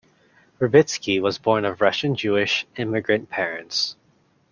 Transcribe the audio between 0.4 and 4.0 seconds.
Verbitsky was born of Russian-Jewish immigrant parents.